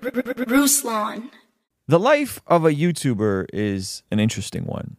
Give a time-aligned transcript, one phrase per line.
[0.00, 1.30] Ruslan.
[1.86, 4.96] The life of a YouTuber is an interesting one.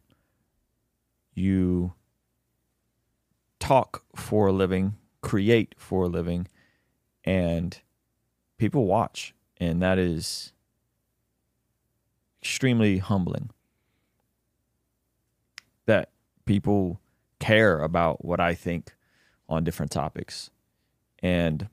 [1.34, 1.94] You
[3.60, 6.48] talk for a living, create for a living,
[7.24, 7.80] and
[8.58, 9.34] people watch.
[9.58, 10.52] And that is
[12.42, 13.50] extremely humbling
[15.86, 16.10] that
[16.46, 17.00] people
[17.40, 18.94] care about what I think
[19.48, 20.50] on different topics.
[21.20, 21.70] And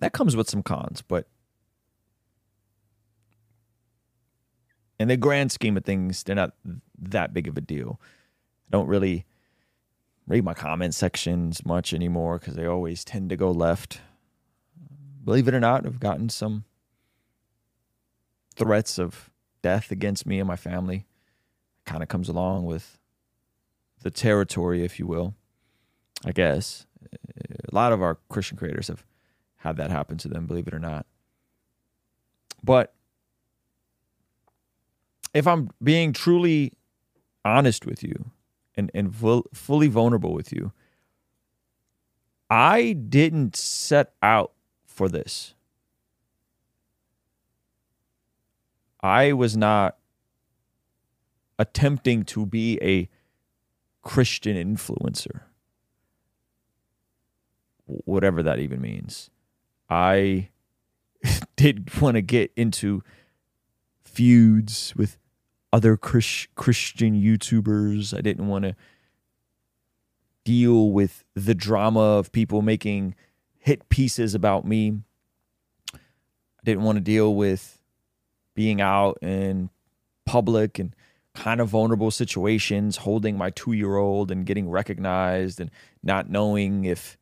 [0.00, 1.26] that comes with some cons, but
[4.98, 6.54] in the grand scheme of things, they're not
[6.98, 8.00] that big of a deal.
[8.68, 9.24] I don't really
[10.26, 14.00] read my comment sections much anymore because they always tend to go left.
[15.24, 16.64] Believe it or not, I've gotten some
[18.54, 19.30] threats of
[19.62, 21.06] death against me and my family.
[21.86, 22.98] Kind of comes along with
[24.02, 25.34] the territory, if you will.
[26.24, 26.86] I guess
[27.70, 29.04] a lot of our Christian creators have
[29.56, 31.06] had that happen to them, believe it or not.
[32.62, 32.92] But
[35.34, 36.72] if I'm being truly
[37.44, 38.30] honest with you
[38.76, 40.72] and, and fully vulnerable with you,
[42.50, 44.52] I didn't set out
[44.86, 45.54] for this.
[49.00, 49.96] I was not
[51.58, 53.08] attempting to be a
[54.02, 55.42] Christian influencer,
[57.86, 59.30] whatever that even means.
[59.90, 60.48] I
[61.56, 63.02] did want to get into
[64.18, 65.16] feuds with
[65.72, 68.12] other Chris, Christian YouTubers.
[68.12, 68.74] I didn't want to
[70.42, 73.14] deal with the drama of people making
[73.60, 75.02] hit pieces about me.
[75.94, 77.80] I didn't want to deal with
[78.56, 79.70] being out in
[80.26, 80.96] public and
[81.36, 85.70] kind of vulnerable situations, holding my two year old and getting recognized and
[86.02, 87.16] not knowing if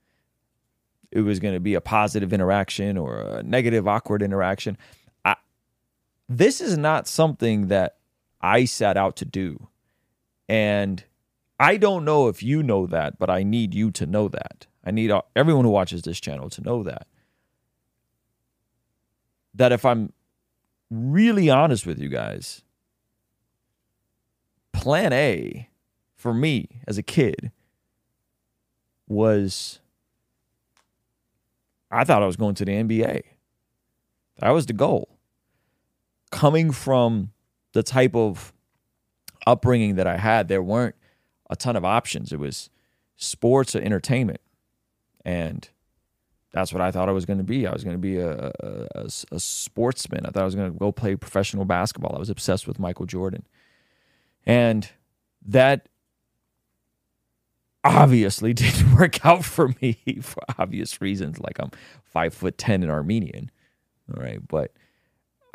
[1.12, 4.78] it was going to be a positive interaction or a negative, awkward interaction.
[6.28, 7.96] This is not something that
[8.40, 9.68] I set out to do.
[10.48, 11.04] And
[11.58, 14.66] I don't know if you know that, but I need you to know that.
[14.84, 17.06] I need everyone who watches this channel to know that.
[19.54, 20.12] That if I'm
[20.90, 22.62] really honest with you guys,
[24.72, 25.70] plan A
[26.14, 27.50] for me as a kid
[29.08, 29.80] was
[31.90, 33.22] I thought I was going to the NBA.
[34.38, 35.15] That was the goal.
[36.36, 37.32] Coming from
[37.72, 38.52] the type of
[39.46, 40.94] upbringing that I had, there weren't
[41.48, 42.30] a ton of options.
[42.30, 42.68] It was
[43.16, 44.42] sports or entertainment.
[45.24, 45.66] And
[46.52, 47.66] that's what I thought I was going to be.
[47.66, 50.26] I was going to be a, a, a, sportsman.
[50.26, 52.14] I thought I was going to go play professional basketball.
[52.14, 53.46] I was obsessed with Michael Jordan.
[54.44, 54.88] And
[55.46, 55.88] that
[57.82, 61.40] obviously didn't work out for me for obvious reasons.
[61.40, 61.70] Like I'm
[62.04, 63.50] five foot ten and Armenian.
[64.14, 64.46] All right.
[64.46, 64.72] But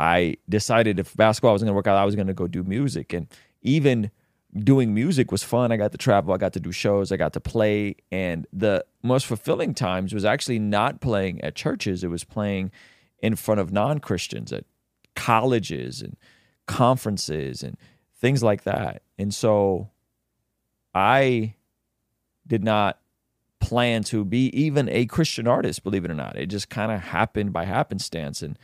[0.01, 3.13] I decided if basketball wasn't gonna work out, I was gonna go do music.
[3.13, 3.27] And
[3.61, 4.09] even
[4.57, 5.71] doing music was fun.
[5.71, 7.97] I got to travel, I got to do shows, I got to play.
[8.11, 12.71] And the most fulfilling times was actually not playing at churches, it was playing
[13.19, 14.65] in front of non Christians at
[15.15, 16.17] colleges and
[16.65, 17.77] conferences and
[18.15, 19.03] things like that.
[19.19, 19.91] And so
[20.95, 21.53] I
[22.47, 22.97] did not
[23.59, 26.35] plan to be even a Christian artist, believe it or not.
[26.35, 28.41] It just kind of happened by happenstance.
[28.41, 28.57] And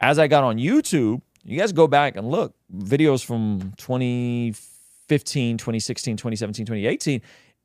[0.00, 6.16] as I got on YouTube, you guys go back and look videos from 2015, 2016,
[6.16, 7.20] 2017, 2018.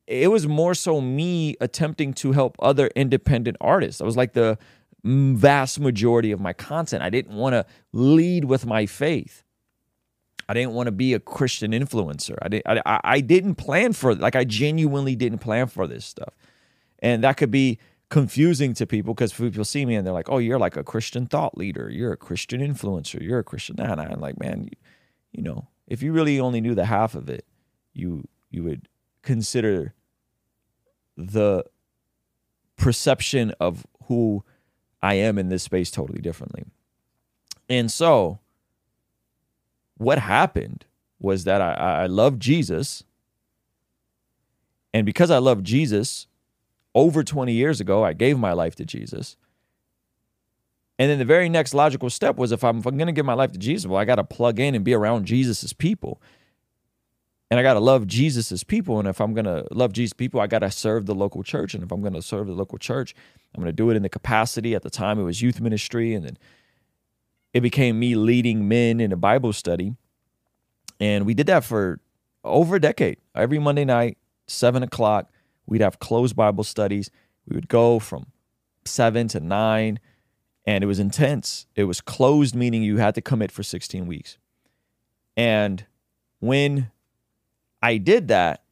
[0.07, 4.01] It was more so me attempting to help other independent artists.
[4.01, 4.57] I was like the
[5.03, 7.03] vast majority of my content.
[7.03, 9.43] I didn't want to lead with my faith.
[10.49, 12.35] I didn't want to be a Christian influencer.
[12.41, 12.65] I didn't.
[12.85, 16.33] I, I didn't plan for like I genuinely didn't plan for this stuff,
[16.99, 17.77] and that could be
[18.09, 21.25] confusing to people because people see me and they're like, "Oh, you're like a Christian
[21.25, 21.89] thought leader.
[21.89, 23.21] You're a Christian influencer.
[23.21, 23.93] You're a Christian." Nah.
[23.93, 24.71] I'm like, man, you,
[25.31, 27.45] you know, if you really only knew the half of it,
[27.93, 28.87] you you would
[29.21, 29.93] consider
[31.17, 31.63] the
[32.77, 34.43] perception of who
[35.01, 36.63] I am in this space totally differently.
[37.69, 38.39] And so
[39.97, 40.85] what happened
[41.19, 43.03] was that I, I love Jesus.
[44.93, 46.27] And because I love Jesus,
[46.95, 49.37] over 20 years ago, I gave my life to Jesus.
[50.97, 53.33] And then the very next logical step was if I'm, I'm going to give my
[53.33, 56.21] life to Jesus, well, I got to plug in and be around Jesus's people.
[57.49, 58.99] And I got to love Jesus's people.
[58.99, 61.73] And if I'm going to love Jesus' people, I got to serve the local church.
[61.73, 63.15] And if I'm going to serve the local church,
[63.55, 64.75] I'm going to do it in the capacity.
[64.75, 66.13] At the time, it was youth ministry.
[66.13, 66.37] And then
[67.53, 69.95] it became me leading men in a Bible study.
[70.99, 71.99] And we did that for
[72.43, 73.17] over a decade.
[73.33, 75.28] Every Monday night, seven o'clock,
[75.69, 77.09] we'd have closed Bible studies.
[77.47, 78.27] We would go from
[78.85, 79.99] seven to nine,
[80.65, 81.67] and it was intense.
[81.75, 84.37] It was closed, meaning you had to commit for 16 weeks.
[85.37, 85.85] And
[86.39, 86.91] when
[87.81, 88.63] I did that,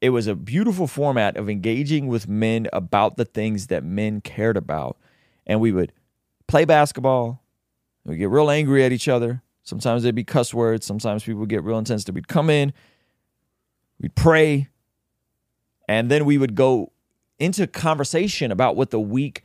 [0.00, 4.56] it was a beautiful format of engaging with men about the things that men cared
[4.56, 4.96] about.
[5.46, 5.92] And we would
[6.46, 7.42] play basketball,
[8.04, 9.42] we get real angry at each other.
[9.62, 10.86] Sometimes there'd be cuss words.
[10.86, 12.04] Sometimes people would get real intense.
[12.04, 12.72] That We'd come in,
[14.00, 14.68] we'd pray,
[15.88, 16.92] and then we would go
[17.38, 19.42] into conversation about what the week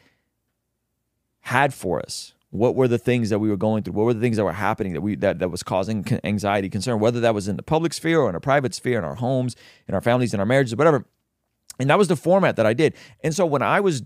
[1.42, 2.34] had for us.
[2.50, 3.94] What were the things that we were going through?
[3.94, 7.00] What were the things that were happening that we that, that was causing anxiety, concern,
[7.00, 9.56] whether that was in the public sphere or in a private sphere, in our homes,
[9.88, 11.06] in our families, in our marriages, whatever.
[11.80, 12.94] And that was the format that I did.
[13.24, 14.04] And so when I was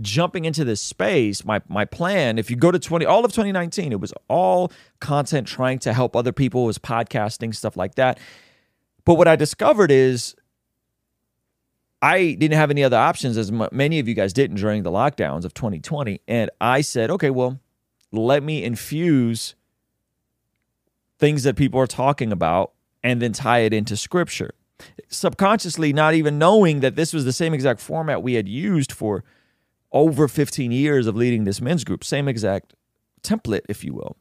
[0.00, 3.92] jumping into this space, my my plan, if you go to 20 all of 2019,
[3.92, 8.18] it was all content trying to help other people, it was podcasting, stuff like that.
[9.04, 10.34] But what I discovered is
[12.04, 15.46] I didn't have any other options, as many of you guys didn't during the lockdowns
[15.46, 16.20] of 2020.
[16.28, 17.60] And I said, okay, well,
[18.12, 19.54] let me infuse
[21.18, 22.72] things that people are talking about
[23.02, 24.50] and then tie it into scripture.
[25.08, 29.24] Subconsciously, not even knowing that this was the same exact format we had used for
[29.90, 32.74] over 15 years of leading this men's group, same exact
[33.22, 34.18] template, if you will.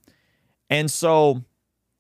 [0.70, 1.44] And so,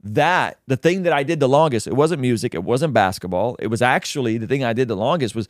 [0.05, 3.55] that the thing that I did the longest, it wasn't music, it wasn't basketball.
[3.59, 5.47] It was actually the thing I did the longest was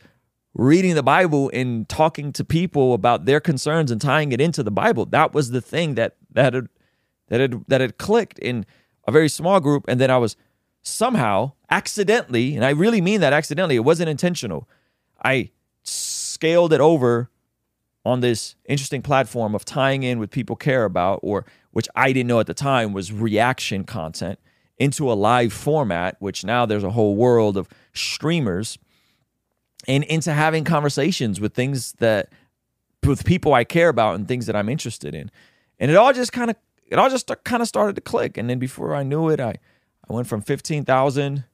[0.54, 4.70] reading the Bible and talking to people about their concerns and tying it into the
[4.70, 5.04] Bible.
[5.06, 6.68] That was the thing that that had
[7.28, 8.64] that had that had clicked in
[9.06, 10.36] a very small group, and then I was
[10.82, 13.76] somehow accidentally, and I really mean that accidentally.
[13.76, 14.68] It wasn't intentional.
[15.22, 15.50] I
[15.82, 17.30] scaled it over
[18.04, 22.28] on this interesting platform of tying in with people care about, or which I didn't
[22.28, 24.38] know at the time was reaction content,
[24.78, 28.78] into a live format, which now there's a whole world of streamers
[29.86, 32.30] and into having conversations with things that
[33.04, 35.30] with people I care about and things that I'm interested in.
[35.78, 38.36] And it all just kind of it all just kind of started to click.
[38.36, 39.54] And then before I knew it, I
[40.08, 41.44] I went from 15,000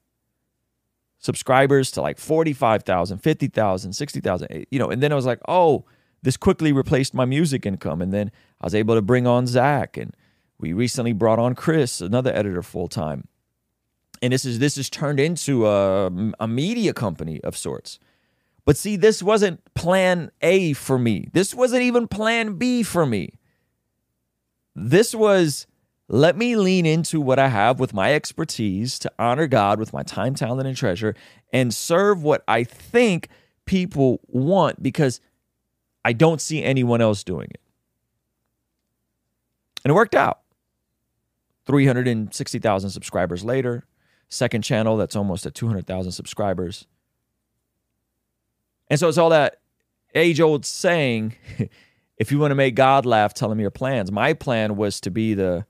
[1.18, 5.84] subscribers to like 45,000, 50,000, 60,000, eh, you know, and then I was like, "Oh,
[6.22, 8.30] this quickly replaced my music income." And then
[8.60, 10.14] I was able to bring on Zach and
[10.58, 13.26] we recently brought on Chris, another editor full time.
[14.22, 17.98] And this is this is turned into a, a media company of sorts.
[18.70, 21.28] But see, this wasn't plan A for me.
[21.32, 23.32] This wasn't even plan B for me.
[24.76, 25.66] This was
[26.06, 30.04] let me lean into what I have with my expertise to honor God with my
[30.04, 31.16] time, talent, and treasure
[31.52, 33.26] and serve what I think
[33.64, 35.20] people want because
[36.04, 37.60] I don't see anyone else doing it.
[39.84, 40.42] And it worked out.
[41.66, 43.84] 360,000 subscribers later,
[44.28, 46.86] second channel that's almost at 200,000 subscribers.
[48.90, 49.60] And so it's all that
[50.14, 51.36] age old saying
[52.18, 54.12] if you want to make God laugh, tell him your plans.
[54.12, 55.64] My plan was to be the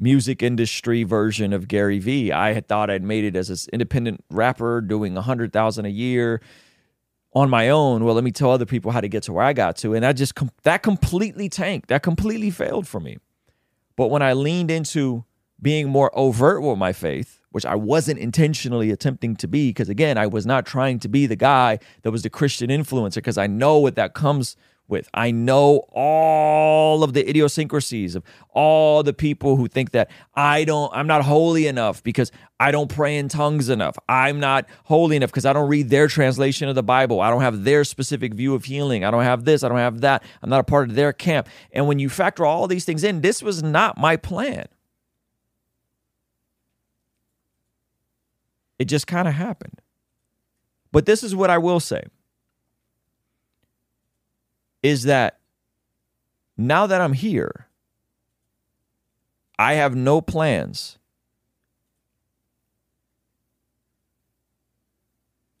[0.00, 2.32] music industry version of Gary Vee.
[2.32, 5.90] I had thought I'd made it as an independent rapper doing a hundred thousand a
[5.90, 6.40] year
[7.34, 8.04] on my own.
[8.04, 9.94] Well, let me tell other people how to get to where I got to.
[9.94, 11.88] And that just, that completely tanked.
[11.88, 13.18] That completely failed for me.
[13.96, 15.24] But when I leaned into
[15.60, 20.16] being more overt with my faith, which I wasn't intentionally attempting to be, because again,
[20.16, 23.48] I was not trying to be the guy that was the Christian influencer, because I
[23.48, 24.54] know what that comes
[24.86, 25.10] with.
[25.12, 30.92] I know all of the idiosyncrasies of all the people who think that I don't,
[30.94, 33.98] I'm not holy enough because I don't pray in tongues enough.
[34.08, 37.20] I'm not holy enough because I don't read their translation of the Bible.
[37.20, 39.04] I don't have their specific view of healing.
[39.04, 39.64] I don't have this.
[39.64, 40.22] I don't have that.
[40.42, 41.48] I'm not a part of their camp.
[41.72, 44.68] And when you factor all these things in, this was not my plan.
[48.78, 49.80] It just kind of happened.
[50.92, 52.04] But this is what I will say
[54.82, 55.38] is that
[56.56, 57.66] now that I'm here,
[59.58, 60.98] I have no plans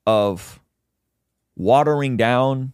[0.06, 0.60] of
[1.56, 2.72] watering down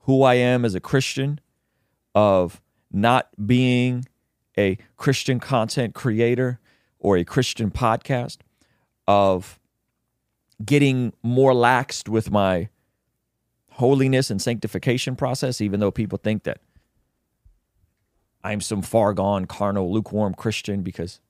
[0.00, 1.40] who I am as a Christian,
[2.14, 2.60] of
[2.92, 4.06] not being
[4.58, 6.60] a Christian content creator
[6.98, 8.38] or a Christian podcast
[9.06, 9.58] of
[10.64, 12.68] getting more laxed with my
[13.72, 16.60] holiness and sanctification process, even though people think that
[18.42, 21.20] I'm some far gone, carnal, lukewarm Christian because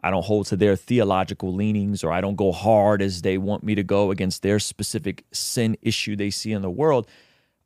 [0.00, 3.62] I don't hold to their theological leanings or I don't go hard as they want
[3.62, 7.08] me to go against their specific sin issue they see in the world.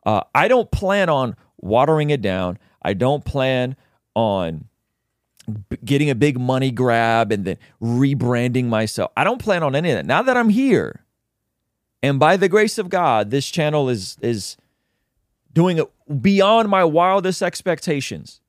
[0.06, 2.58] Uh, I don't plan on watering it down.
[2.82, 3.76] I don't plan
[4.14, 4.66] on
[5.84, 9.10] getting a big money grab and then rebranding myself.
[9.16, 10.06] I don't plan on any of that.
[10.06, 11.04] Now that I'm here,
[12.02, 14.56] and by the grace of God, this channel is is
[15.52, 15.90] doing it
[16.22, 18.40] beyond my wildest expectations.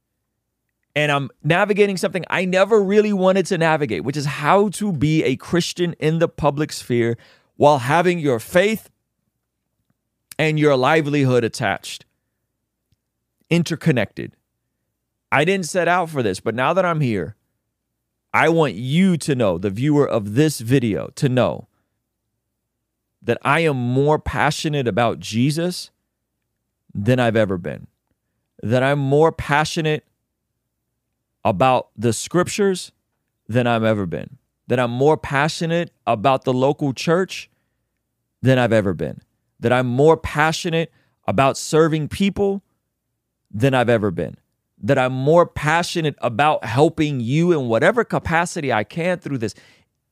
[0.96, 5.24] And I'm navigating something I never really wanted to navigate, which is how to be
[5.24, 7.17] a Christian in the public sphere
[7.55, 8.89] while having your faith
[10.38, 12.05] and your livelihood attached,
[13.50, 14.36] interconnected.
[15.32, 17.36] I didn't set out for this, but now that I'm here,
[18.34, 21.68] I want you to know, the viewer of this video, to know
[23.22, 25.92] that I am more passionate about Jesus
[26.94, 27.88] than I've ever been.
[28.64, 30.06] That I'm more passionate
[31.44, 32.92] about the scriptures
[33.48, 34.38] than I've ever been.
[34.68, 37.50] That I'm more passionate about the local church
[38.42, 39.22] than I've ever been.
[39.60, 40.92] That I'm more passionate
[41.28, 42.64] about serving people
[43.52, 44.38] than I've ever been.
[44.84, 49.54] That I'm more passionate about helping you in whatever capacity I can through this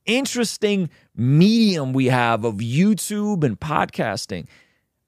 [0.06, 4.46] interesting medium we have of YouTube and podcasting.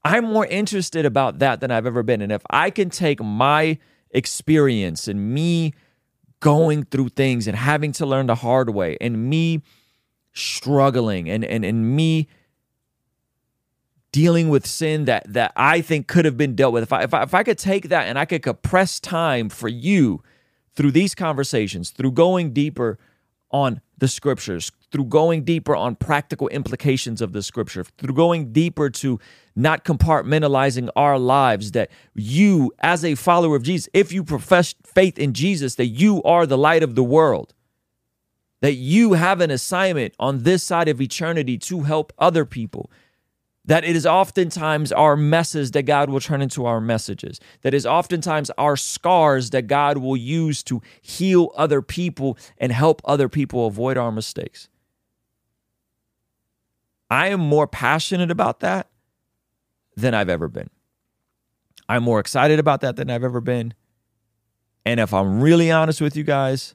[0.04, 2.23] I'm more interested about that than I've ever been.
[2.23, 3.78] And if I can take my
[4.11, 5.75] experience and me
[6.40, 9.62] going through things and having to learn the hard way and me
[10.35, 12.26] struggling and and, and me
[14.12, 16.85] dealing with sin that that I think could have been dealt with.
[16.85, 19.69] If I, if I if I could take that and I could compress time for
[19.69, 20.23] you
[20.75, 22.99] through these conversations, through going deeper
[23.50, 28.90] on the scriptures, through going deeper on practical implications of the scripture, through going deeper
[28.90, 29.21] to
[29.54, 35.19] not compartmentalizing our lives, that you, as a follower of Jesus, if you profess faith
[35.19, 37.54] in Jesus, that you are the light of the world,
[38.61, 42.90] that you have an assignment on this side of eternity to help other people,
[43.64, 47.38] that it is oftentimes our messes that God will turn into our messages.
[47.62, 53.00] That is oftentimes our scars that God will use to heal other people and help
[53.04, 54.69] other people avoid our mistakes.
[57.11, 58.88] I am more passionate about that
[59.97, 60.71] than I've ever been.
[61.88, 63.75] I'm more excited about that than I've ever been.
[64.85, 66.75] And if I'm really honest with you guys,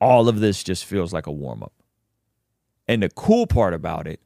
[0.00, 1.72] all of this just feels like a warm up.
[2.86, 4.20] And the cool part about it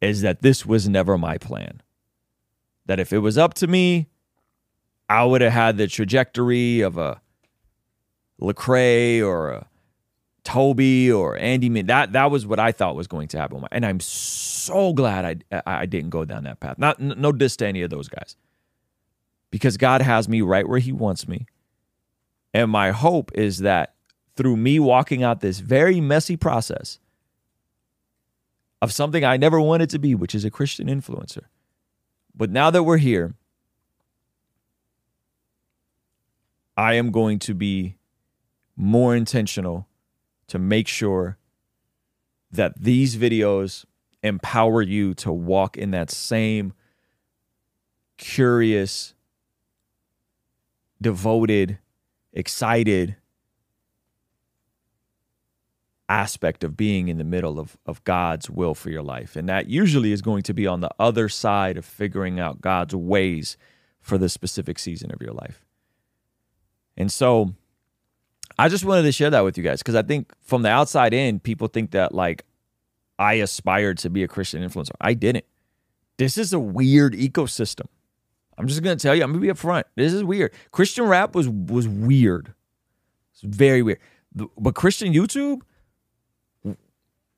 [0.00, 1.82] is that this was never my plan.
[2.86, 4.08] That if it was up to me,
[5.08, 7.20] I would have had the trajectory of a
[8.40, 9.66] Lecrae or a
[10.44, 11.68] Toby or Andy.
[11.82, 15.62] That that was what I thought was going to happen, and I'm so glad I
[15.66, 16.78] I didn't go down that path.
[16.78, 18.36] Not no diss to any of those guys,
[19.50, 21.46] because God has me right where He wants me,
[22.54, 23.94] and my hope is that
[24.36, 27.00] through me walking out this very messy process,
[28.82, 31.44] of something I never wanted to be, which is a Christian influencer.
[32.34, 33.34] But now that we're here,
[36.76, 37.96] I am going to be
[38.76, 39.88] more intentional
[40.48, 41.38] to make sure
[42.52, 43.86] that these videos
[44.22, 46.74] empower you to walk in that same
[48.18, 49.14] curious,
[51.00, 51.78] devoted,
[52.32, 53.16] excited,
[56.08, 59.36] aspect of being in the middle of, of God's will for your life.
[59.36, 62.94] And that usually is going to be on the other side of figuring out God's
[62.94, 63.56] ways
[64.00, 65.64] for the specific season of your life.
[66.96, 67.54] And so
[68.58, 71.12] I just wanted to share that with you guys because I think from the outside
[71.12, 72.44] in, people think that like
[73.18, 74.92] I aspired to be a Christian influencer.
[75.00, 75.44] I didn't.
[76.18, 77.86] This is a weird ecosystem.
[78.56, 79.84] I'm just gonna tell you, I'm gonna be upfront.
[79.96, 80.52] This is weird.
[80.70, 82.54] Christian rap was was weird.
[83.32, 83.98] It's very weird.
[84.34, 85.60] But Christian YouTube,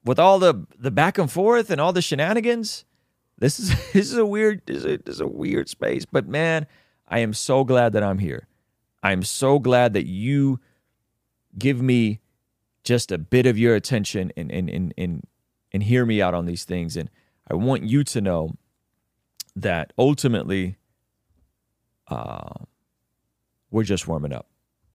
[0.09, 2.87] with all the the back and forth and all the shenanigans,
[3.37, 6.07] this is this is a weird this is a, this is a weird space.
[6.07, 6.67] But man,
[7.07, 8.49] I am so glad that I'm here.
[9.03, 10.61] I'm so glad that you
[11.59, 12.21] give me
[12.85, 15.27] just a bit of your attention and and and and,
[15.73, 16.97] and hear me out on these things.
[16.97, 17.11] And
[17.51, 18.55] I want you to know
[19.55, 20.79] that ultimately,
[22.07, 22.65] uh,
[23.71, 24.48] we're just warming up.